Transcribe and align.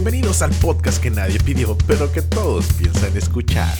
Bienvenidos 0.00 0.42
al 0.42 0.52
podcast 0.52 1.02
que 1.02 1.10
nadie 1.10 1.40
pidió, 1.40 1.76
pero 1.88 2.12
que 2.12 2.22
todos 2.22 2.72
piensan 2.74 3.16
escuchar. 3.16 3.76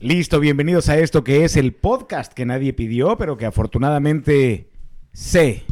Listo, 0.00 0.40
bienvenidos 0.40 0.88
a 0.88 0.98
esto 0.98 1.22
que 1.22 1.44
es 1.44 1.56
el 1.56 1.74
podcast 1.74 2.32
que 2.32 2.44
nadie 2.44 2.72
pidió, 2.72 3.16
pero 3.16 3.36
que 3.36 3.46
afortunadamente 3.46 4.72
sé 5.12 5.62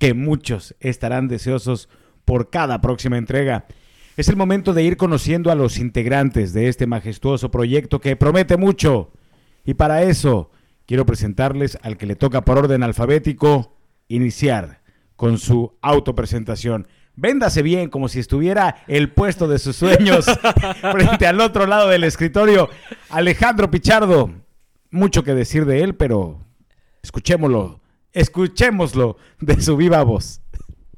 que 0.00 0.14
muchos 0.14 0.74
estarán 0.80 1.28
deseosos 1.28 1.88
por 2.24 2.50
cada 2.50 2.80
próxima 2.80 3.18
entrega. 3.18 3.68
Es 4.14 4.28
el 4.28 4.36
momento 4.36 4.74
de 4.74 4.82
ir 4.82 4.98
conociendo 4.98 5.50
a 5.50 5.54
los 5.54 5.78
integrantes 5.78 6.52
de 6.52 6.68
este 6.68 6.86
majestuoso 6.86 7.50
proyecto 7.50 7.98
que 7.98 8.14
promete 8.14 8.58
mucho. 8.58 9.10
Y 9.64 9.74
para 9.74 10.02
eso 10.02 10.50
quiero 10.86 11.06
presentarles 11.06 11.78
al 11.82 11.96
que 11.96 12.04
le 12.04 12.14
toca 12.14 12.44
por 12.44 12.58
orden 12.58 12.82
alfabético 12.82 13.74
iniciar 14.08 14.82
con 15.16 15.38
su 15.38 15.78
autopresentación. 15.80 16.88
Véndase 17.14 17.62
bien 17.62 17.88
como 17.88 18.08
si 18.08 18.18
estuviera 18.18 18.84
el 18.86 19.10
puesto 19.12 19.48
de 19.48 19.58
sus 19.58 19.76
sueños 19.76 20.26
frente 20.92 21.26
al 21.26 21.40
otro 21.40 21.66
lado 21.66 21.88
del 21.88 22.04
escritorio. 22.04 22.68
Alejandro 23.08 23.70
Pichardo. 23.70 24.30
Mucho 24.90 25.24
que 25.24 25.32
decir 25.32 25.64
de 25.64 25.82
él, 25.82 25.94
pero 25.94 26.44
escuchémoslo. 27.02 27.80
Escuchémoslo 28.12 29.16
de 29.40 29.58
su 29.62 29.74
viva 29.78 30.02
voz. 30.02 30.42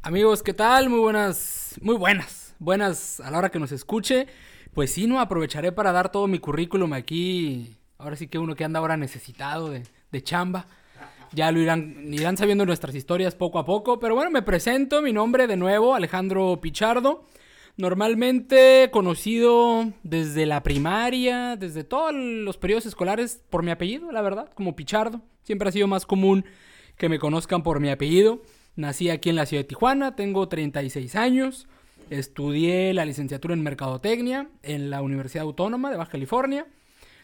Amigos, 0.02 0.42
¿qué 0.42 0.52
tal? 0.52 0.90
Muy 0.90 0.98
buenas, 0.98 1.76
muy 1.80 1.96
buenas, 1.96 2.43
buenas 2.58 3.20
a 3.20 3.30
la 3.30 3.38
hora 3.38 3.50
que 3.50 3.58
nos 3.58 3.72
escuche. 3.72 4.26
Pues 4.72 4.92
sí, 4.92 5.06
no, 5.06 5.20
aprovecharé 5.20 5.72
para 5.72 5.92
dar 5.92 6.10
todo 6.10 6.26
mi 6.26 6.38
currículum 6.38 6.92
aquí. 6.92 7.76
Ahora 7.98 8.16
sí 8.16 8.26
que 8.28 8.38
uno 8.38 8.56
que 8.56 8.64
anda 8.64 8.80
ahora 8.80 8.96
necesitado 8.96 9.70
de, 9.70 9.84
de 10.10 10.22
chamba. 10.22 10.66
Ya 11.32 11.50
lo 11.50 11.60
irán, 11.60 12.12
irán 12.12 12.36
sabiendo 12.36 12.64
nuestras 12.64 12.94
historias 12.94 13.34
poco 13.34 13.58
a 13.58 13.64
poco. 13.64 13.98
Pero 13.98 14.14
bueno, 14.14 14.30
me 14.30 14.42
presento, 14.42 15.02
mi 15.02 15.12
nombre 15.12 15.46
de 15.46 15.56
nuevo, 15.56 15.94
Alejandro 15.94 16.60
Pichardo. 16.60 17.24
Normalmente 17.76 18.88
conocido 18.92 19.92
desde 20.04 20.46
la 20.46 20.62
primaria, 20.62 21.56
desde 21.56 21.82
todos 21.82 22.14
los 22.14 22.56
periodos 22.56 22.86
escolares 22.86 23.42
por 23.50 23.64
mi 23.64 23.72
apellido, 23.72 24.12
la 24.12 24.22
verdad, 24.22 24.48
como 24.54 24.76
Pichardo. 24.76 25.22
Siempre 25.42 25.68
ha 25.68 25.72
sido 25.72 25.88
más 25.88 26.06
común 26.06 26.44
que 26.96 27.08
me 27.08 27.18
conozcan 27.18 27.64
por 27.64 27.80
mi 27.80 27.90
apellido. 27.90 28.42
Nací 28.76 29.10
aquí 29.10 29.30
en 29.30 29.36
la 29.36 29.46
ciudad 29.46 29.64
de 29.64 29.68
Tijuana, 29.68 30.14
tengo 30.14 30.48
36 30.48 31.16
años. 31.16 31.66
Estudié 32.18 32.94
la 32.94 33.04
licenciatura 33.04 33.54
en 33.54 33.62
Mercadotecnia 33.64 34.48
en 34.62 34.88
la 34.88 35.02
Universidad 35.02 35.42
Autónoma 35.42 35.90
de 35.90 35.96
Baja 35.96 36.12
California. 36.12 36.64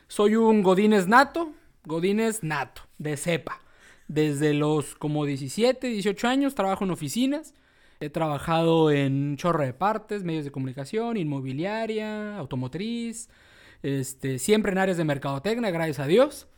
Soy 0.09 0.35
un 0.35 0.65
Godínez 0.65 1.07
nato, 1.07 1.53
Godínez 1.85 2.43
nato, 2.43 2.83
de 2.99 3.17
cepa. 3.17 3.61
Desde 4.09 4.53
los 4.53 4.97
como 4.97 5.27
17, 5.27 5.87
18 5.87 6.27
años 6.27 6.57
trabajo 6.57 6.83
en 6.83 6.91
oficinas. 6.91 7.55
He 8.01 8.11
trabajado 8.11 8.91
en 8.91 9.37
chorro 9.37 9.63
de 9.63 9.75
partes, 9.75 10.25
medios 10.25 10.45
de 10.45 10.51
comunicación, 10.51 11.17
inmobiliaria, 11.17 12.37
automotriz, 12.37 13.29
este, 13.85 14.41
siempre 14.41 14.73
en 14.73 14.79
áreas 14.79 14.97
de 14.97 15.05
mercadotecnia, 15.05 15.71
gracias 15.71 16.01
a 16.01 16.09
Dios. 16.09 16.49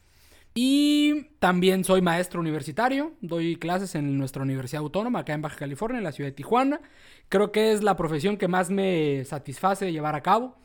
Y 0.55 1.25
también 1.39 1.83
soy 1.83 2.03
maestro 2.03 2.41
universitario, 2.41 3.12
doy 3.22 3.56
clases 3.56 3.95
en 3.95 4.19
nuestra 4.19 4.42
Universidad 4.42 4.83
Autónoma, 4.83 5.20
acá 5.20 5.33
en 5.33 5.41
Baja 5.41 5.56
California, 5.56 5.98
en 5.98 6.05
la 6.05 6.12
ciudad 6.12 6.28
de 6.28 6.34
Tijuana. 6.34 6.81
Creo 7.31 7.53
que 7.53 7.72
es 7.72 7.83
la 7.83 7.97
profesión 7.97 8.36
que 8.36 8.48
más 8.48 8.69
me 8.69 9.25
satisface 9.25 9.86
de 9.86 9.92
llevar 9.92 10.14
a 10.14 10.23
cabo. 10.23 10.56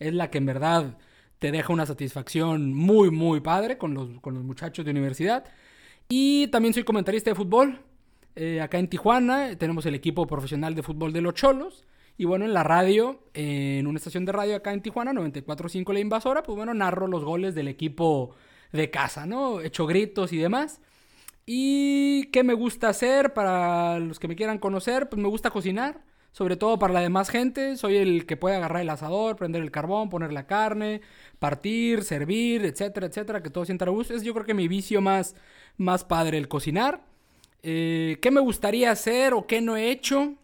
Es 0.00 0.12
la 0.12 0.30
que 0.30 0.38
en 0.38 0.46
verdad 0.46 0.98
te 1.38 1.52
deja 1.52 1.72
una 1.72 1.86
satisfacción 1.86 2.74
muy, 2.74 3.10
muy 3.10 3.40
padre 3.40 3.78
con 3.78 3.94
los, 3.94 4.20
con 4.20 4.34
los 4.34 4.42
muchachos 4.42 4.84
de 4.84 4.90
universidad. 4.90 5.44
Y 6.08 6.48
también 6.48 6.74
soy 6.74 6.82
comentarista 6.82 7.30
de 7.30 7.36
fútbol. 7.36 7.80
Eh, 8.34 8.60
acá 8.60 8.78
en 8.78 8.88
Tijuana 8.88 9.56
tenemos 9.56 9.86
el 9.86 9.94
equipo 9.94 10.26
profesional 10.26 10.74
de 10.74 10.82
fútbol 10.82 11.12
de 11.12 11.20
los 11.20 11.34
Cholos. 11.34 11.84
Y 12.18 12.24
bueno, 12.24 12.46
en 12.46 12.54
la 12.54 12.64
radio, 12.64 13.20
en 13.34 13.86
una 13.86 13.98
estación 13.98 14.24
de 14.24 14.32
radio 14.32 14.56
acá 14.56 14.72
en 14.72 14.82
Tijuana, 14.82 15.12
94.5 15.12 15.92
La 15.92 16.00
Invasora, 16.00 16.42
pues 16.42 16.56
bueno, 16.56 16.74
narro 16.74 17.06
los 17.06 17.24
goles 17.24 17.54
del 17.54 17.68
equipo 17.68 18.34
de 18.72 18.90
casa, 18.90 19.26
¿no? 19.26 19.60
Hecho 19.60 19.86
gritos 19.86 20.32
y 20.32 20.38
demás. 20.38 20.80
¿Y 21.46 22.24
qué 22.32 22.42
me 22.42 22.54
gusta 22.54 22.88
hacer 22.88 23.32
para 23.32 24.00
los 24.00 24.18
que 24.18 24.28
me 24.28 24.34
quieran 24.36 24.58
conocer? 24.58 25.08
Pues 25.08 25.22
me 25.22 25.28
gusta 25.28 25.50
cocinar, 25.50 26.02
sobre 26.32 26.56
todo 26.56 26.78
para 26.78 26.92
la 26.92 27.00
demás 27.00 27.30
gente. 27.30 27.76
Soy 27.76 27.96
el 27.96 28.26
que 28.26 28.36
puede 28.36 28.56
agarrar 28.56 28.82
el 28.82 28.90
asador, 28.90 29.36
prender 29.36 29.62
el 29.62 29.70
carbón, 29.70 30.10
poner 30.10 30.32
la 30.32 30.46
carne, 30.48 31.02
partir, 31.38 32.02
servir, 32.02 32.64
etcétera, 32.64 33.06
etcétera, 33.06 33.42
que 33.42 33.50
todo 33.50 33.64
sienta 33.64 33.84
a 33.84 33.90
gusto. 33.90 34.14
Es 34.14 34.24
yo 34.24 34.34
creo 34.34 34.44
que 34.44 34.54
mi 34.54 34.66
vicio 34.66 35.00
más, 35.00 35.36
más 35.76 36.04
padre, 36.04 36.38
el 36.38 36.48
cocinar. 36.48 37.04
Eh, 37.62 38.18
¿Qué 38.20 38.30
me 38.32 38.40
gustaría 38.40 38.90
hacer 38.90 39.32
o 39.34 39.46
qué 39.46 39.60
no 39.60 39.76
he 39.76 39.90
hecho? 39.90 40.34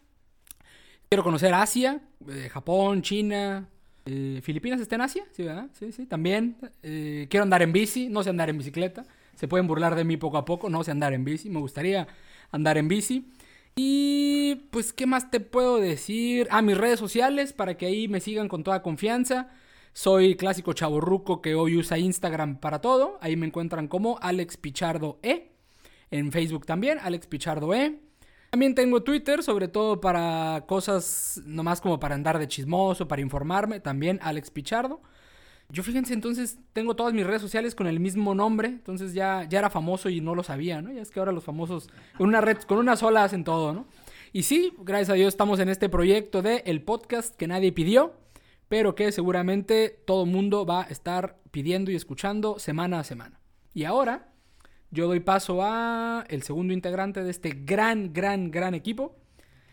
Quiero 1.08 1.24
conocer 1.24 1.52
Asia, 1.52 2.00
eh, 2.28 2.48
Japón, 2.48 3.02
China, 3.02 3.68
eh, 4.04 4.40
Filipinas 4.42 4.80
está 4.80 4.96
en 4.96 5.00
Asia, 5.02 5.24
sí, 5.32 5.44
¿verdad? 5.44 5.68
Sí, 5.72 5.92
sí, 5.92 6.06
también. 6.06 6.56
Eh, 6.82 7.26
quiero 7.30 7.44
andar 7.44 7.62
en 7.62 7.72
bici, 7.72 8.08
no 8.08 8.22
sé 8.22 8.30
andar 8.30 8.50
en 8.50 8.58
bicicleta. 8.58 9.04
Se 9.34 9.48
pueden 9.48 9.66
burlar 9.66 9.94
de 9.94 10.04
mí 10.04 10.16
poco 10.16 10.38
a 10.38 10.44
poco, 10.44 10.68
no 10.68 10.82
sé 10.84 10.90
andar 10.90 11.12
en 11.12 11.24
bici. 11.24 11.50
Me 11.50 11.60
gustaría 11.60 12.06
andar 12.50 12.78
en 12.78 12.88
bici. 12.88 13.32
Y 13.74 14.66
pues, 14.70 14.92
¿qué 14.92 15.06
más 15.06 15.30
te 15.30 15.40
puedo 15.40 15.78
decir? 15.78 16.46
Ah, 16.50 16.62
mis 16.62 16.76
redes 16.76 16.98
sociales, 16.98 17.52
para 17.52 17.76
que 17.76 17.86
ahí 17.86 18.08
me 18.08 18.20
sigan 18.20 18.48
con 18.48 18.64
toda 18.64 18.82
confianza. 18.82 19.50
Soy 19.94 20.36
clásico 20.36 20.72
chaborruco 20.72 21.40
que 21.42 21.54
hoy 21.54 21.76
usa 21.76 21.98
Instagram 21.98 22.58
para 22.58 22.80
todo. 22.80 23.18
Ahí 23.20 23.36
me 23.36 23.46
encuentran 23.46 23.88
como 23.88 24.18
Alex 24.20 24.56
Pichardo 24.56 25.18
E. 25.22 25.52
En 26.10 26.32
Facebook 26.32 26.66
también, 26.66 26.98
Alex 27.00 27.26
Pichardo 27.26 27.74
E. 27.74 27.98
También 28.52 28.74
tengo 28.74 29.02
Twitter, 29.02 29.42
sobre 29.42 29.66
todo 29.66 30.02
para 30.02 30.64
cosas 30.66 31.40
nomás 31.46 31.80
como 31.80 31.98
para 31.98 32.14
andar 32.14 32.38
de 32.38 32.46
chismoso, 32.46 33.08
para 33.08 33.22
informarme. 33.22 33.80
También 33.80 34.18
Alex 34.22 34.50
Pichardo. 34.50 35.00
Yo 35.70 35.82
fíjense, 35.82 36.12
entonces 36.12 36.58
tengo 36.74 36.94
todas 36.94 37.14
mis 37.14 37.26
redes 37.26 37.40
sociales 37.40 37.74
con 37.74 37.86
el 37.86 37.98
mismo 37.98 38.34
nombre. 38.34 38.68
Entonces 38.68 39.14
ya, 39.14 39.46
ya 39.48 39.60
era 39.60 39.70
famoso 39.70 40.10
y 40.10 40.20
no 40.20 40.34
lo 40.34 40.42
sabía, 40.42 40.82
¿no? 40.82 40.92
Ya 40.92 41.00
es 41.00 41.10
que 41.10 41.18
ahora 41.18 41.32
los 41.32 41.44
famosos 41.44 41.88
con 42.18 42.28
una 42.28 42.42
red, 42.42 42.58
con 42.58 42.76
una 42.76 42.94
sola 42.94 43.24
hacen 43.24 43.42
todo, 43.42 43.72
¿no? 43.72 43.86
Y 44.34 44.42
sí, 44.42 44.74
gracias 44.80 45.08
a 45.08 45.14
Dios 45.14 45.28
estamos 45.28 45.58
en 45.58 45.70
este 45.70 45.88
proyecto 45.88 46.42
de 46.42 46.62
el 46.66 46.82
podcast 46.82 47.34
que 47.34 47.46
nadie 47.46 47.72
pidió, 47.72 48.12
pero 48.68 48.94
que 48.94 49.12
seguramente 49.12 49.88
todo 50.06 50.26
mundo 50.26 50.66
va 50.66 50.82
a 50.82 50.88
estar 50.88 51.38
pidiendo 51.52 51.90
y 51.90 51.94
escuchando 51.94 52.58
semana 52.58 53.00
a 53.00 53.04
semana. 53.04 53.40
Y 53.72 53.84
ahora 53.84 54.31
yo 54.92 55.06
doy 55.08 55.20
paso 55.20 55.62
a 55.62 56.24
el 56.28 56.42
segundo 56.42 56.74
integrante 56.74 57.24
de 57.24 57.30
este 57.30 57.50
gran, 57.64 58.12
gran, 58.12 58.50
gran 58.50 58.74
equipo. 58.74 59.16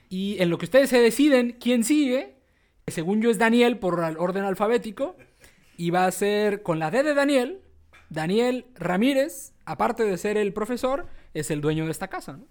Y 0.08 0.42
en 0.42 0.50
lo 0.50 0.58
que 0.58 0.66
ustedes 0.66 0.90
se 0.90 1.00
deciden 1.00 1.58
quién 1.60 1.84
sigue, 1.84 2.38
que 2.86 2.92
según 2.92 3.22
yo 3.22 3.30
es 3.30 3.38
Daniel 3.38 3.78
por 3.78 4.00
orden 4.00 4.46
alfabético, 4.46 5.18
y 5.78 5.92
va 5.92 6.06
a 6.06 6.12
ser 6.12 6.64
con 6.64 6.80
la 6.80 6.90
D 6.90 7.04
de 7.04 7.14
Daniel, 7.14 7.62
Daniel 8.10 8.66
Ramírez, 8.76 9.54
aparte 9.66 10.04
de 10.04 10.18
ser 10.18 10.38
el 10.38 10.54
profesor, 10.54 11.06
es 11.34 11.52
el 11.52 11.62
dueño 11.62 11.86
de 11.86 11.92
esta 11.92 12.08
casa. 12.08 12.38
¿no? 12.38 12.48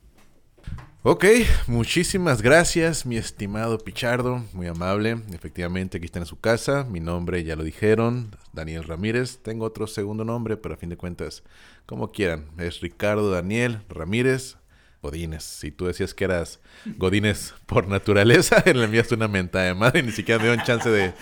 Ok, 1.04 1.24
muchísimas 1.68 2.42
gracias, 2.42 3.06
mi 3.06 3.16
estimado 3.16 3.78
Pichardo, 3.78 4.44
muy 4.52 4.66
amable. 4.66 5.16
Efectivamente, 5.32 5.96
aquí 5.96 6.06
está 6.06 6.18
en 6.18 6.26
su 6.26 6.40
casa. 6.40 6.84
Mi 6.90 6.98
nombre 6.98 7.44
ya 7.44 7.54
lo 7.54 7.62
dijeron, 7.62 8.34
Daniel 8.52 8.82
Ramírez. 8.82 9.38
Tengo 9.38 9.64
otro 9.64 9.86
segundo 9.86 10.24
nombre, 10.24 10.56
pero 10.56 10.74
a 10.74 10.76
fin 10.76 10.88
de 10.88 10.96
cuentas, 10.96 11.44
como 11.86 12.10
quieran. 12.10 12.46
Es 12.58 12.80
Ricardo 12.80 13.30
Daniel 13.30 13.78
Ramírez 13.88 14.56
Godínez. 15.00 15.44
Si 15.44 15.70
tú 15.70 15.86
decías 15.86 16.14
que 16.14 16.24
eras 16.24 16.58
Godínez 16.96 17.54
por 17.66 17.86
naturaleza, 17.86 18.60
le 18.66 18.82
enviaste 18.82 19.14
una 19.14 19.28
menta 19.28 19.62
de 19.62 19.74
madre. 19.74 20.02
Ni 20.02 20.10
siquiera 20.10 20.42
me 20.42 20.48
dio 20.50 20.58
un 20.58 20.64
chance 20.64 20.90
de, 20.90 21.14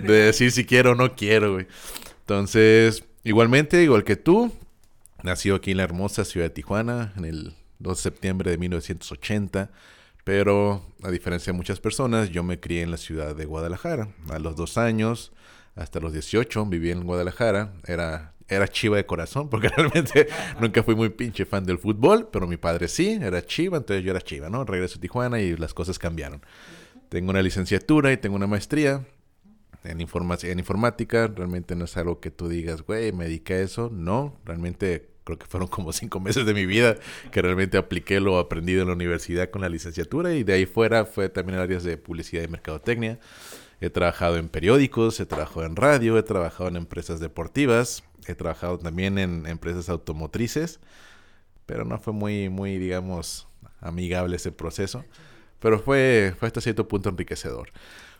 de 0.00 0.12
decir 0.14 0.50
si 0.50 0.64
quiero 0.64 0.92
o 0.92 0.94
no 0.94 1.14
quiero, 1.14 1.52
güey. 1.52 1.66
Entonces, 2.20 3.04
igualmente, 3.22 3.82
igual 3.82 4.02
que 4.02 4.16
tú, 4.16 4.50
nació 5.22 5.56
aquí 5.56 5.72
en 5.72 5.76
la 5.76 5.82
hermosa 5.82 6.24
ciudad 6.24 6.46
de 6.46 6.54
Tijuana, 6.54 7.12
en 7.18 7.26
el 7.26 7.59
2 7.80 7.96
de 7.96 8.02
septiembre 8.02 8.50
de 8.50 8.58
1980. 8.58 9.70
Pero 10.24 10.86
a 11.02 11.10
diferencia 11.10 11.52
de 11.52 11.56
muchas 11.56 11.80
personas, 11.80 12.30
yo 12.30 12.42
me 12.42 12.60
crié 12.60 12.82
en 12.82 12.90
la 12.90 12.96
ciudad 12.96 13.34
de 13.34 13.44
Guadalajara. 13.46 14.08
A 14.28 14.38
los 14.38 14.54
dos 14.54 14.78
años, 14.78 15.32
hasta 15.74 15.98
los 16.00 16.12
18, 16.12 16.66
viví 16.66 16.90
en 16.90 17.04
Guadalajara. 17.04 17.72
Era, 17.86 18.34
era 18.48 18.68
chiva 18.68 18.96
de 18.96 19.06
corazón, 19.06 19.48
porque 19.48 19.68
realmente 19.76 20.28
nunca 20.60 20.82
fui 20.82 20.94
muy 20.94 21.08
pinche 21.08 21.44
fan 21.44 21.64
del 21.64 21.78
fútbol, 21.78 22.28
pero 22.30 22.46
mi 22.46 22.58
padre 22.58 22.88
sí, 22.88 23.18
era 23.20 23.44
chiva, 23.44 23.78
entonces 23.78 24.04
yo 24.04 24.10
era 24.10 24.20
chiva, 24.20 24.50
¿no? 24.50 24.64
Regreso 24.64 24.98
a 24.98 25.00
Tijuana 25.00 25.40
y 25.40 25.56
las 25.56 25.74
cosas 25.74 25.98
cambiaron. 25.98 26.42
Tengo 27.08 27.30
una 27.30 27.42
licenciatura 27.42 28.12
y 28.12 28.16
tengo 28.18 28.36
una 28.36 28.46
maestría 28.46 29.04
en, 29.84 30.00
en 30.00 30.58
informática. 30.58 31.26
Realmente 31.26 31.74
no 31.74 31.86
es 31.86 31.96
algo 31.96 32.20
que 32.20 32.30
tú 32.30 32.48
digas, 32.48 32.82
güey, 32.82 33.12
me 33.12 33.24
dediqué 33.24 33.54
a 33.54 33.60
eso. 33.62 33.90
No, 33.92 34.38
realmente 34.44 35.09
creo 35.24 35.38
que 35.38 35.46
fueron 35.46 35.68
como 35.68 35.92
cinco 35.92 36.20
meses 36.20 36.46
de 36.46 36.54
mi 36.54 36.66
vida 36.66 36.96
que 37.30 37.42
realmente 37.42 37.78
apliqué 37.78 38.20
lo 38.20 38.38
aprendido 38.38 38.82
en 38.82 38.88
la 38.88 38.94
universidad 38.94 39.50
con 39.50 39.62
la 39.62 39.68
licenciatura 39.68 40.34
y 40.34 40.44
de 40.44 40.54
ahí 40.54 40.66
fuera 40.66 41.04
fue 41.04 41.28
también 41.28 41.58
en 41.58 41.62
áreas 41.62 41.84
de 41.84 41.96
publicidad 41.96 42.42
y 42.42 42.48
mercadotecnia. 42.48 43.18
He 43.80 43.88
trabajado 43.88 44.36
en 44.36 44.48
periódicos, 44.48 45.20
he 45.20 45.26
trabajado 45.26 45.64
en 45.64 45.76
radio, 45.76 46.18
he 46.18 46.22
trabajado 46.22 46.68
en 46.68 46.76
empresas 46.76 47.18
deportivas, 47.18 48.04
he 48.26 48.34
trabajado 48.34 48.78
también 48.78 49.18
en 49.18 49.46
empresas 49.46 49.88
automotrices, 49.88 50.80
pero 51.64 51.84
no 51.84 51.98
fue 51.98 52.12
muy, 52.12 52.50
muy, 52.50 52.78
digamos, 52.78 53.48
amigable 53.80 54.36
ese 54.36 54.52
proceso. 54.52 55.04
Pero 55.60 55.78
fue, 55.78 56.34
fue 56.38 56.46
hasta 56.46 56.60
cierto 56.60 56.88
punto 56.88 57.08
enriquecedor. 57.08 57.70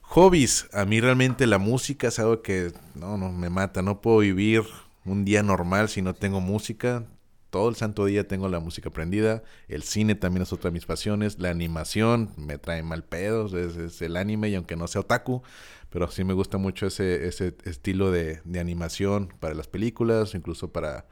Hobbies. 0.03 0.69
A 0.73 0.85
mí 0.85 1.01
realmente 1.01 1.47
la 1.47 1.59
música 1.59 2.09
es 2.09 2.19
algo 2.19 2.43
que 2.43 2.73
no, 2.95 3.17
no 3.17 3.31
me 3.33 3.49
mata. 3.49 3.83
No 3.83 4.01
puedo 4.01 4.19
vivir 4.19 4.65
un 5.05 5.25
día 5.25 5.43
normal 5.43 5.89
si 5.89 6.03
no 6.03 6.15
tengo 6.15 6.41
música. 6.41 7.05
Todo 7.51 7.69
el 7.69 7.75
santo 7.75 8.05
día 8.05 8.29
tengo 8.29 8.49
la 8.49 8.61
música 8.61 8.91
prendida. 8.91 9.43
El 9.69 9.83
cine 9.83 10.15
también 10.15 10.43
es 10.43 10.53
otra 10.53 10.71
de 10.71 10.75
mis 10.75 10.87
pasiones. 10.87 11.39
La 11.39 11.51
animación 11.51 12.31
me 12.37 12.59
trae 12.59 12.83
mal 12.83 13.03
pedos. 13.03 13.53
Es, 13.53 14.01
el 14.03 14.17
anime 14.17 14.51
y 14.51 14.55
aunque 14.55 14.77
no 14.77 14.87
sea 14.87 15.01
otaku. 15.01 15.43
Pero 15.91 16.09
sí 16.11 16.23
me 16.23 16.33
gusta 16.33 16.59
mucho 16.59 16.87
ese, 16.87 17.27
ese 17.27 17.57
estilo 17.65 18.13
de, 18.13 18.41
de 18.45 18.61
animación 18.61 19.35
para 19.41 19.55
las 19.55 19.67
películas. 19.67 20.35
Incluso 20.35 20.73
para 20.73 21.07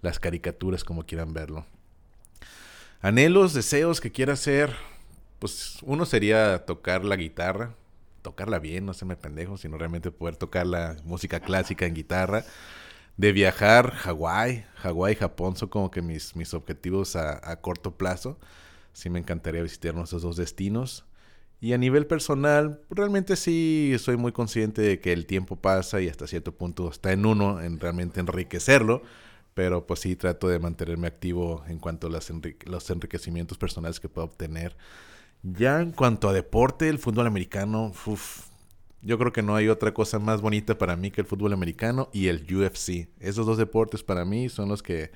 las 0.00 0.18
caricaturas 0.18 0.82
como 0.82 1.06
quieran 1.06 1.32
verlo. 1.32 1.64
Anhelos, 3.00 3.54
deseos 3.54 4.00
que 4.00 4.10
quiera 4.10 4.32
hacer. 4.32 4.74
Pues 5.38 5.78
uno 5.82 6.06
sería 6.06 6.64
tocar 6.64 7.04
la 7.04 7.16
guitarra 7.16 7.74
tocarla 8.24 8.58
bien, 8.58 8.86
no 8.86 8.94
se 8.94 9.04
me 9.04 9.16
pendejo, 9.16 9.58
sino 9.58 9.76
realmente 9.76 10.10
poder 10.10 10.34
tocar 10.34 10.66
la 10.66 10.96
música 11.04 11.40
clásica 11.40 11.84
en 11.84 11.92
guitarra. 11.92 12.42
De 13.16 13.32
viajar, 13.32 13.92
Hawái, 13.92 14.64
Hawái, 14.76 15.14
Japón 15.14 15.56
son 15.56 15.68
como 15.68 15.90
que 15.90 16.02
mis, 16.02 16.34
mis 16.36 16.52
objetivos 16.54 17.16
a, 17.16 17.60
corto 17.60 17.96
plazo. 17.96 18.38
Sí 18.92 19.10
me 19.10 19.18
encantaría 19.18 19.62
visitar 19.62 19.94
esos 19.96 20.22
dos 20.22 20.36
destinos. 20.36 21.04
Y 21.60 21.72
a 21.72 21.78
nivel 21.78 22.06
personal, 22.06 22.80
realmente 22.90 23.36
sí 23.36 23.96
soy 23.98 24.16
muy 24.16 24.32
consciente 24.32 24.82
de 24.82 25.00
que 25.00 25.12
el 25.12 25.26
tiempo 25.26 25.56
pasa 25.56 26.00
y 26.00 26.08
hasta 26.08 26.26
cierto 26.26 26.52
punto 26.52 26.90
está 26.90 27.12
en 27.12 27.24
uno 27.24 27.62
en 27.62 27.80
realmente 27.80 28.20
enriquecerlo. 28.20 29.02
Pero 29.54 29.86
pues 29.86 30.00
sí 30.00 30.16
trato 30.16 30.48
de 30.48 30.58
mantenerme 30.58 31.06
activo 31.06 31.64
en 31.68 31.78
cuanto 31.78 32.08
a 32.08 32.10
los 32.10 32.90
enriquecimientos 32.90 33.56
personales 33.56 34.00
que 34.00 34.08
puedo 34.08 34.26
obtener 34.26 34.76
ya 35.44 35.80
en 35.80 35.92
cuanto 35.92 36.28
a 36.28 36.32
deporte, 36.32 36.88
el 36.88 36.98
fútbol 36.98 37.26
americano, 37.26 37.92
yo 39.04 39.18
creo 39.18 39.32
que 39.32 39.42
no 39.42 39.54
hay 39.54 39.68
otra 39.68 39.92
cosa 39.92 40.18
más 40.18 40.40
bonita 40.40 40.78
para 40.78 40.96
mí 40.96 41.10
que 41.10 41.20
el 41.20 41.26
fútbol 41.26 41.52
americano 41.52 42.08
y 42.12 42.28
el 42.28 42.42
UFC. 42.42 43.08
Esos 43.20 43.46
dos 43.46 43.58
deportes 43.58 44.02
para 44.02 44.24
mí 44.24 44.48
son 44.48 44.68
los 44.68 44.82
que 44.82 45.10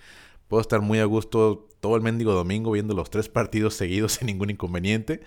puedo 0.46 0.60
estar 0.60 0.80
muy 0.80 0.98
a 0.98 1.04
gusto 1.06 1.66
todo 1.80 1.96
el 1.96 2.02
mendigo 2.02 2.32
domingo 2.32 2.72
viendo 2.72 2.94
los 2.94 3.10
tres 3.10 3.28
partidos 3.28 3.74
seguidos 3.74 4.12
sin 4.18 4.26
ningún 4.26 4.50
inconveniente. 4.50 5.20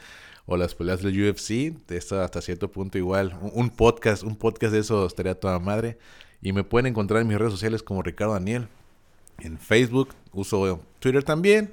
O 0.45 0.57
las 0.57 0.75
peleas 0.75 1.01
del 1.01 1.29
UFC, 1.29 1.75
de 1.87 1.97
eso 1.97 2.19
hasta 2.19 2.41
cierto 2.41 2.71
punto 2.71 2.97
igual. 2.97 3.37
Un 3.53 3.69
podcast, 3.69 4.23
un 4.23 4.35
podcast 4.35 4.73
de 4.73 4.79
eso 4.79 5.05
estaría 5.05 5.39
toda 5.39 5.59
madre. 5.59 5.97
Y 6.41 6.51
me 6.51 6.63
pueden 6.63 6.87
encontrar 6.87 7.21
en 7.21 7.27
mis 7.27 7.37
redes 7.37 7.53
sociales 7.53 7.83
como 7.83 8.01
Ricardo 8.01 8.33
Daniel. 8.33 8.67
En 9.39 9.59
Facebook, 9.59 10.09
uso 10.33 10.81
Twitter 10.99 11.23
también. 11.23 11.71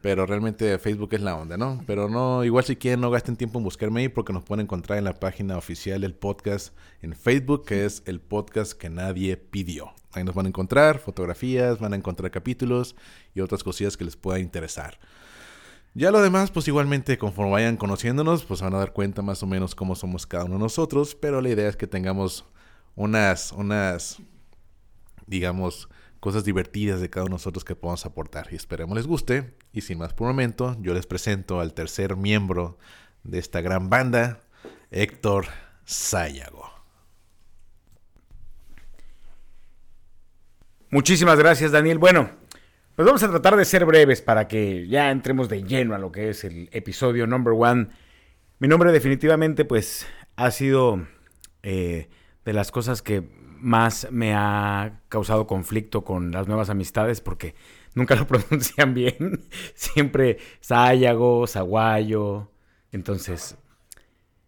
Pero 0.00 0.26
realmente 0.26 0.78
Facebook 0.78 1.08
es 1.12 1.20
la 1.20 1.34
onda, 1.34 1.56
¿no? 1.56 1.82
Pero 1.86 2.08
no, 2.08 2.44
igual 2.44 2.64
si 2.64 2.76
quieren 2.76 3.00
no 3.00 3.10
gasten 3.10 3.36
tiempo 3.36 3.58
en 3.58 3.64
buscarme 3.64 4.00
ahí 4.00 4.08
porque 4.08 4.32
nos 4.32 4.44
pueden 4.44 4.64
encontrar 4.64 4.98
en 4.98 5.04
la 5.04 5.14
página 5.14 5.56
oficial 5.56 6.00
del 6.00 6.14
podcast 6.14 6.74
en 7.02 7.14
Facebook, 7.14 7.64
que 7.64 7.84
es 7.84 8.02
el 8.06 8.20
podcast 8.20 8.72
que 8.72 8.90
nadie 8.90 9.36
pidió. 9.36 9.92
Ahí 10.12 10.24
nos 10.24 10.34
van 10.34 10.46
a 10.46 10.48
encontrar 10.50 10.98
fotografías, 11.00 11.80
van 11.80 11.92
a 11.92 11.96
encontrar 11.96 12.30
capítulos 12.30 12.94
y 13.34 13.40
otras 13.40 13.64
cosillas 13.64 13.96
que 13.96 14.04
les 14.04 14.16
pueda 14.16 14.38
interesar. 14.38 14.98
Ya 15.94 16.12
lo 16.12 16.22
demás, 16.22 16.50
pues 16.52 16.68
igualmente 16.68 17.18
conforme 17.18 17.52
vayan 17.52 17.76
conociéndonos, 17.76 18.44
pues 18.44 18.60
van 18.60 18.74
a 18.74 18.78
dar 18.78 18.92
cuenta 18.92 19.20
más 19.22 19.42
o 19.42 19.46
menos 19.46 19.74
cómo 19.74 19.96
somos 19.96 20.26
cada 20.26 20.44
uno 20.44 20.54
de 20.54 20.60
nosotros, 20.60 21.16
pero 21.16 21.40
la 21.40 21.48
idea 21.48 21.68
es 21.68 21.76
que 21.76 21.88
tengamos 21.88 22.44
unas, 22.94 23.52
unas, 23.52 24.18
digamos, 25.26 25.88
cosas 26.20 26.44
divertidas 26.44 27.00
de 27.00 27.10
cada 27.10 27.24
uno 27.24 27.32
de 27.32 27.34
nosotros 27.34 27.64
que 27.64 27.76
podamos 27.76 28.06
aportar. 28.06 28.48
Y 28.50 28.56
esperemos 28.56 28.96
les 28.96 29.06
guste. 29.06 29.54
Y 29.72 29.82
sin 29.82 29.98
más 29.98 30.14
por 30.14 30.26
un 30.26 30.32
momento, 30.32 30.76
yo 30.80 30.94
les 30.94 31.06
presento 31.06 31.60
al 31.60 31.74
tercer 31.74 32.16
miembro 32.16 32.78
de 33.24 33.38
esta 33.38 33.60
gran 33.60 33.90
banda, 33.90 34.40
Héctor 34.90 35.46
Sayago. 35.84 36.70
Muchísimas 40.90 41.38
gracias, 41.38 41.70
Daniel. 41.70 41.98
Bueno, 41.98 42.30
pues 42.96 43.06
vamos 43.06 43.22
a 43.22 43.30
tratar 43.30 43.56
de 43.56 43.64
ser 43.64 43.84
breves 43.84 44.22
para 44.22 44.48
que 44.48 44.88
ya 44.88 45.10
entremos 45.10 45.48
de 45.48 45.62
lleno 45.62 45.94
a 45.94 45.98
lo 45.98 46.10
que 46.10 46.30
es 46.30 46.44
el 46.44 46.68
episodio 46.72 47.26
number 47.26 47.52
one. 47.56 47.88
Mi 48.58 48.68
nombre 48.68 48.90
definitivamente 48.90 49.64
pues 49.64 50.06
ha 50.36 50.50
sido 50.50 51.06
eh, 51.62 52.08
de 52.44 52.52
las 52.52 52.72
cosas 52.72 53.02
que 53.02 53.22
más 53.60 54.08
me 54.10 54.34
ha 54.34 55.00
causado 55.08 55.46
conflicto 55.46 56.04
con 56.04 56.30
las 56.30 56.48
nuevas 56.48 56.70
amistades 56.70 57.20
porque 57.20 57.54
nunca 57.94 58.14
lo 58.14 58.26
pronuncian 58.28 58.94
bien. 58.94 59.40
Siempre 59.74 60.38
Sayago, 60.60 61.46
Saguayo. 61.46 62.50
Entonces, 62.92 63.56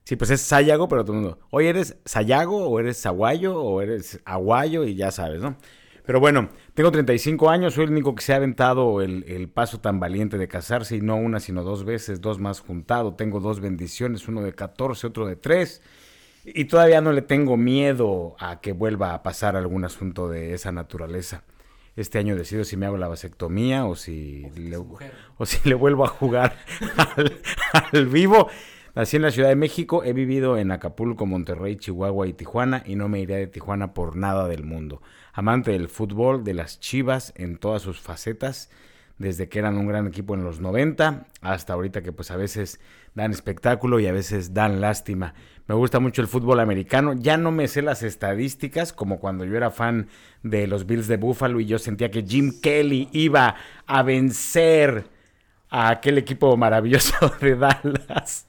sí, 0.04 0.16
pues 0.16 0.30
es 0.30 0.40
Sayago, 0.40 0.88
pero 0.88 1.04
todo 1.04 1.16
el 1.16 1.22
mundo, 1.22 1.38
oye, 1.50 1.68
¿eres 1.68 1.96
Sayago 2.04 2.68
o 2.68 2.80
eres 2.80 2.96
Saguayo 2.96 3.60
o 3.60 3.82
eres 3.82 4.20
Aguayo? 4.24 4.84
Y 4.84 4.94
ya 4.94 5.10
sabes, 5.10 5.42
¿no? 5.42 5.56
Pero 6.06 6.18
bueno, 6.18 6.48
tengo 6.74 6.90
35 6.90 7.50
años, 7.50 7.74
soy 7.74 7.84
el 7.84 7.90
único 7.90 8.14
que 8.14 8.22
se 8.22 8.32
ha 8.32 8.36
aventado 8.36 9.00
el, 9.02 9.24
el, 9.28 9.48
paso 9.48 9.80
tan 9.80 10.00
valiente 10.00 10.38
de 10.38 10.48
casarse 10.48 10.96
y 10.96 11.00
no 11.00 11.16
una, 11.16 11.38
sino 11.38 11.62
dos 11.62 11.84
veces, 11.84 12.20
dos 12.20 12.40
más 12.40 12.60
juntado. 12.60 13.14
Tengo 13.14 13.38
dos 13.38 13.60
bendiciones, 13.60 14.26
uno 14.26 14.42
de 14.42 14.52
14, 14.52 15.06
otro 15.06 15.26
de 15.26 15.36
3. 15.36 15.82
Y 16.44 16.64
todavía 16.66 17.00
no 17.00 17.12
le 17.12 17.22
tengo 17.22 17.56
miedo 17.56 18.34
a 18.38 18.60
que 18.60 18.72
vuelva 18.72 19.14
a 19.14 19.22
pasar 19.22 19.56
algún 19.56 19.84
asunto 19.84 20.28
de 20.28 20.54
esa 20.54 20.72
naturaleza. 20.72 21.44
Este 21.96 22.18
año 22.18 22.36
decido 22.36 22.64
si 22.64 22.76
me 22.76 22.86
hago 22.86 22.96
la 22.96 23.08
vasectomía 23.08 23.84
o 23.84 23.96
si, 23.96 24.48
le, 24.56 24.76
o 24.76 25.46
si 25.46 25.68
le 25.68 25.74
vuelvo 25.74 26.04
a 26.04 26.08
jugar 26.08 26.56
al, 27.92 28.06
vivo. 28.06 28.48
Nací 28.94 29.16
en 29.16 29.22
la 29.22 29.30
Ciudad 29.30 29.50
de 29.50 29.56
México, 29.56 30.02
he 30.02 30.12
vivido 30.12 30.56
en 30.56 30.70
Acapulco, 30.70 31.26
Monterrey, 31.26 31.76
Chihuahua 31.76 32.26
y 32.26 32.32
Tijuana 32.32 32.82
y 32.86 32.96
no 32.96 33.08
me 33.08 33.20
iré 33.20 33.36
de 33.36 33.46
Tijuana 33.46 33.92
por 33.92 34.16
nada 34.16 34.48
del 34.48 34.64
mundo. 34.64 35.02
Amante 35.32 35.72
del 35.72 35.88
fútbol, 35.88 36.42
de 36.42 36.54
las 36.54 36.80
chivas 36.80 37.32
en 37.36 37.56
todas 37.56 37.82
sus 37.82 38.00
facetas, 38.00 38.70
desde 39.20 39.50
que 39.50 39.58
eran 39.58 39.76
un 39.76 39.86
gran 39.86 40.06
equipo 40.06 40.34
en 40.34 40.42
los 40.42 40.60
90 40.60 41.26
hasta 41.42 41.74
ahorita 41.74 42.00
que 42.02 42.10
pues 42.10 42.30
a 42.30 42.36
veces 42.36 42.80
dan 43.14 43.32
espectáculo 43.32 44.00
y 44.00 44.06
a 44.06 44.12
veces 44.12 44.54
dan 44.54 44.80
lástima. 44.80 45.34
Me 45.66 45.74
gusta 45.74 46.00
mucho 46.00 46.22
el 46.22 46.26
fútbol 46.26 46.58
americano. 46.58 47.12
Ya 47.12 47.36
no 47.36 47.52
me 47.52 47.68
sé 47.68 47.82
las 47.82 48.02
estadísticas 48.02 48.94
como 48.94 49.20
cuando 49.20 49.44
yo 49.44 49.58
era 49.58 49.70
fan 49.70 50.08
de 50.42 50.66
los 50.66 50.86
Bills 50.86 51.06
de 51.06 51.18
Buffalo 51.18 51.60
y 51.60 51.66
yo 51.66 51.78
sentía 51.78 52.10
que 52.10 52.22
Jim 52.22 52.60
Kelly 52.62 53.10
iba 53.12 53.56
a 53.86 54.02
vencer 54.02 55.04
a 55.68 55.90
aquel 55.90 56.16
equipo 56.16 56.56
maravilloso 56.56 57.14
de 57.42 57.56
Dallas. 57.56 58.46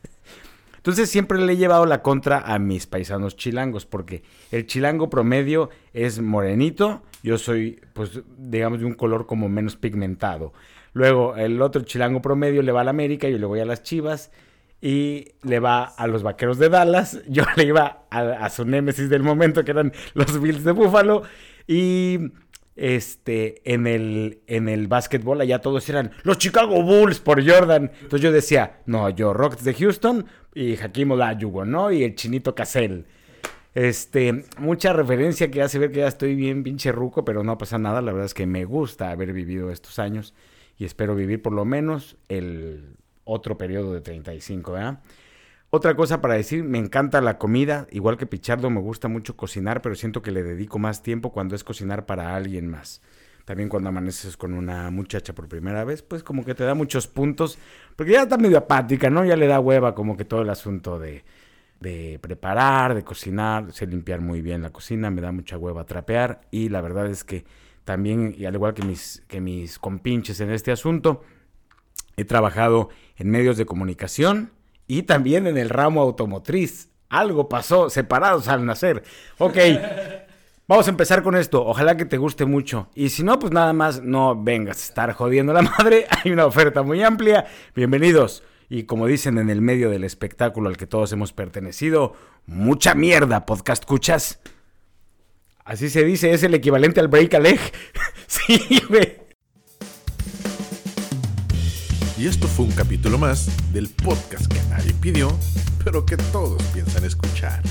Entonces 0.81 1.11
siempre 1.11 1.39
le 1.39 1.53
he 1.53 1.57
llevado 1.57 1.85
la 1.85 2.01
contra 2.01 2.39
a 2.39 2.57
mis 2.57 2.87
paisanos 2.87 3.35
chilangos 3.35 3.85
porque 3.85 4.23
el 4.51 4.65
chilango 4.65 5.11
promedio 5.11 5.69
es 5.93 6.19
morenito, 6.19 7.03
yo 7.21 7.37
soy 7.37 7.79
pues 7.93 8.21
digamos 8.37 8.79
de 8.79 8.85
un 8.85 8.95
color 8.95 9.27
como 9.27 9.47
menos 9.47 9.75
pigmentado. 9.75 10.53
Luego 10.93 11.35
el 11.35 11.61
otro 11.61 11.83
chilango 11.83 12.23
promedio 12.23 12.63
le 12.63 12.71
va 12.71 12.81
a 12.81 12.83
la 12.83 12.89
América, 12.89 13.29
yo 13.29 13.37
le 13.37 13.45
voy 13.45 13.59
a 13.59 13.65
las 13.65 13.83
Chivas 13.83 14.31
y 14.81 15.33
le 15.43 15.59
va 15.59 15.83
a 15.83 16.07
los 16.07 16.23
vaqueros 16.23 16.57
de 16.57 16.69
Dallas. 16.69 17.21
Yo 17.27 17.43
le 17.55 17.65
iba 17.65 18.05
a, 18.09 18.49
su 18.49 18.65
némesis 18.65 19.09
del 19.09 19.21
momento, 19.21 19.63
que 19.63 19.71
eran 19.71 19.93
los 20.15 20.41
Bills 20.41 20.63
de 20.63 20.71
Buffalo. 20.71 21.21
Y 21.67 22.31
este, 22.75 23.61
en 23.71 23.87
el, 23.87 24.41
en 24.47 24.69
el 24.69 24.87
básquetbol, 24.87 25.41
allá 25.41 25.59
todos 25.59 25.87
eran 25.89 26.11
los 26.23 26.37
Chicago 26.37 26.81
Bulls 26.81 27.19
por 27.19 27.47
Jordan. 27.47 27.91
Entonces 27.93 28.21
yo 28.21 28.31
decía, 28.31 28.81
no, 28.85 29.09
yo 29.09 29.33
Rockets 29.33 29.63
de 29.63 29.73
Houston 29.73 30.25
y 30.53 30.77
Hakim 30.77 31.11
Olajuwon, 31.11 31.69
¿no? 31.69 31.91
Y 31.91 32.03
el 32.03 32.15
chinito 32.15 32.55
Cassell. 32.55 33.05
Este, 33.73 34.45
mucha 34.57 34.91
referencia 34.91 35.49
que 35.49 35.61
hace 35.61 35.79
ver 35.79 35.91
que 35.91 35.99
ya 35.99 36.07
estoy 36.07 36.35
bien 36.35 36.63
pinche 36.63 36.91
ruco, 36.91 37.23
pero 37.23 37.43
no 37.43 37.57
pasa 37.57 37.77
nada. 37.77 38.01
La 38.01 38.11
verdad 38.11 38.25
es 38.25 38.33
que 38.33 38.45
me 38.45 38.65
gusta 38.65 39.11
haber 39.11 39.31
vivido 39.33 39.71
estos 39.71 39.99
años 39.99 40.33
y 40.77 40.85
espero 40.85 41.15
vivir 41.15 41.41
por 41.41 41.53
lo 41.53 41.63
menos 41.63 42.17
el 42.27 42.95
otro 43.23 43.57
periodo 43.57 43.93
de 43.93 44.01
35, 44.01 44.73
¿verdad? 44.73 44.99
Otra 45.73 45.95
cosa 45.95 46.19
para 46.19 46.33
decir, 46.33 46.65
me 46.65 46.79
encanta 46.79 47.21
la 47.21 47.37
comida, 47.37 47.87
igual 47.91 48.17
que 48.17 48.25
Pichardo 48.25 48.69
me 48.69 48.81
gusta 48.81 49.07
mucho 49.07 49.37
cocinar, 49.37 49.81
pero 49.81 49.95
siento 49.95 50.21
que 50.21 50.31
le 50.31 50.43
dedico 50.43 50.79
más 50.79 51.01
tiempo 51.01 51.31
cuando 51.31 51.55
es 51.55 51.63
cocinar 51.63 52.05
para 52.05 52.35
alguien 52.35 52.67
más. 52.67 53.01
También 53.45 53.69
cuando 53.69 53.87
amaneces 53.87 54.35
con 54.35 54.53
una 54.53 54.91
muchacha 54.91 55.33
por 55.33 55.47
primera 55.47 55.85
vez, 55.85 56.01
pues 56.01 56.23
como 56.23 56.43
que 56.43 56.55
te 56.55 56.65
da 56.65 56.75
muchos 56.75 57.07
puntos, 57.07 57.57
porque 57.95 58.11
ya 58.11 58.23
está 58.23 58.37
medio 58.37 58.57
apática, 58.57 59.09
¿no? 59.09 59.23
Ya 59.23 59.37
le 59.37 59.47
da 59.47 59.61
hueva 59.61 59.95
como 59.95 60.17
que 60.17 60.25
todo 60.25 60.41
el 60.41 60.49
asunto 60.49 60.99
de, 60.99 61.23
de 61.79 62.19
preparar, 62.21 62.93
de 62.93 63.05
cocinar, 63.05 63.71
sé 63.71 63.87
limpiar 63.87 64.19
muy 64.19 64.41
bien 64.41 64.63
la 64.63 64.71
cocina, 64.71 65.09
me 65.09 65.21
da 65.21 65.31
mucha 65.31 65.57
hueva 65.57 65.85
trapear 65.85 66.41
y 66.51 66.67
la 66.67 66.81
verdad 66.81 67.07
es 67.07 67.23
que 67.23 67.45
también, 67.85 68.35
y 68.37 68.43
al 68.43 68.55
igual 68.55 68.73
que 68.73 68.83
mis, 68.83 69.23
que 69.29 69.39
mis 69.39 69.79
compinches 69.79 70.41
en 70.41 70.51
este 70.51 70.73
asunto, 70.73 71.23
He 72.17 72.25
trabajado 72.25 72.89
en 73.17 73.29
medios 73.29 73.57
de 73.57 73.65
comunicación 73.65 74.51
y 74.91 75.03
también 75.03 75.47
en 75.47 75.57
el 75.57 75.69
ramo 75.69 76.01
automotriz. 76.01 76.89
Algo 77.07 77.47
pasó, 77.47 77.89
separados 77.89 78.49
al 78.49 78.65
nacer. 78.65 79.03
Ok, 79.37 79.55
vamos 80.67 80.85
a 80.85 80.89
empezar 80.89 81.23
con 81.23 81.37
esto. 81.37 81.65
Ojalá 81.65 81.95
que 81.95 82.03
te 82.03 82.17
guste 82.17 82.43
mucho. 82.43 82.89
Y 82.93 83.07
si 83.07 83.23
no, 83.23 83.39
pues 83.39 83.53
nada 83.53 83.71
más 83.71 84.03
no 84.03 84.35
vengas 84.35 84.79
a 84.79 84.83
estar 84.83 85.13
jodiendo 85.13 85.53
la 85.53 85.61
madre. 85.61 86.07
Hay 86.25 86.33
una 86.33 86.45
oferta 86.45 86.83
muy 86.83 87.01
amplia. 87.03 87.45
Bienvenidos. 87.73 88.43
Y 88.67 88.83
como 88.83 89.07
dicen 89.07 89.37
en 89.37 89.49
el 89.49 89.61
medio 89.61 89.89
del 89.89 90.03
espectáculo 90.03 90.67
al 90.67 90.75
que 90.75 90.87
todos 90.87 91.13
hemos 91.13 91.31
pertenecido, 91.31 92.13
mucha 92.45 92.93
mierda, 92.93 93.45
podcast 93.45 93.83
escuchas. 93.83 94.41
Así 95.63 95.89
se 95.89 96.03
dice, 96.03 96.33
es 96.33 96.43
el 96.43 96.53
equivalente 96.53 96.99
al 96.99 97.07
break 97.07 97.33
a 97.35 97.39
leg. 97.39 97.61
sí, 98.27 98.83
güey. 98.89 99.20
Y 102.21 102.27
esto 102.27 102.47
fue 102.47 102.65
un 102.65 102.71
capítulo 102.73 103.17
más 103.17 103.49
del 103.73 103.89
podcast 103.89 104.45
que 104.45 104.61
nadie 104.69 104.93
pidió, 104.93 105.35
pero 105.83 106.05
que 106.05 106.17
todos 106.17 106.61
piensan 106.71 107.03
escuchar. 107.03 107.63